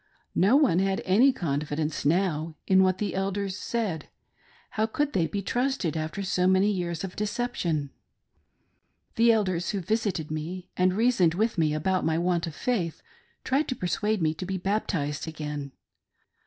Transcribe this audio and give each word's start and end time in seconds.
No 0.33 0.55
one 0.55 0.79
had 0.79 1.03
any 1.05 1.31
conildence 1.31 2.05
now 2.07 2.55
in 2.65 2.81
what 2.81 2.97
the 2.97 3.13
Elders 3.13 3.55
said;— 3.55 4.07
how 4.71 4.87
could 4.87 5.13
they 5.13 5.27
be 5.27 5.43
trusted 5.43 5.95
after 5.95 6.23
so 6.23 6.47
many 6.47 6.71
years 6.71 7.03
of 7.03 7.15
deception 7.15 7.91
1 9.13 9.13
The 9.17 9.31
Elders 9.31 9.69
who 9.69 9.79
visited 9.79 10.31
me 10.31 10.71
and 10.75 10.95
reasoned 10.95 11.35
with 11.35 11.55
me 11.59 11.69
abou<t 11.75 12.03
my 12.03 12.17
want 12.17 12.47
of 12.47 12.55
faith, 12.55 13.03
tried 13.43 13.67
to 13.67 13.75
persuade 13.75 14.23
me 14.23 14.33
to 14.33 14.45
be 14.47 14.57
baptized 14.57 15.27
again. 15.27 15.71